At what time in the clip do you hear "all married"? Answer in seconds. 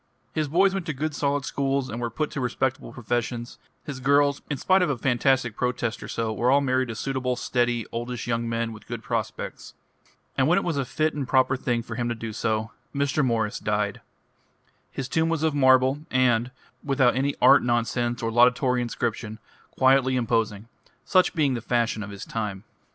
6.49-6.87